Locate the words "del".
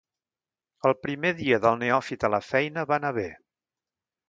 1.67-1.77